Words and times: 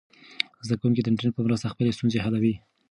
زده 0.65 0.75
کوونکي 0.79 1.01
د 1.01 1.07
انټرنیټ 1.09 1.33
په 1.35 1.43
مرسته 1.45 1.71
خپلې 1.73 1.95
ستونزې 1.97 2.23
حلوي. 2.25 2.53